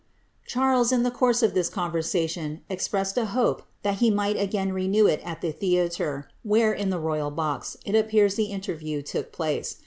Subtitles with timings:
[0.47, 5.05] Charles, in the course of this conversation, expressed a hope that he might again renew
[5.05, 9.75] it at the theatre, where, in the royal box, it appears the interview took place.